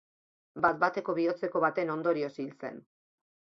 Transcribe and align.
Bat-bateko 0.65 1.15
bihotzeko 1.19 1.63
baten 1.65 1.93
ondorioz 1.99 2.33
hil 2.45 2.51
zen. 2.65 2.83